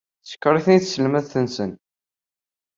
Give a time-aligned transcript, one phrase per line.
[0.27, 1.71] Teckeṛ-iten-id tselmadt-nsen.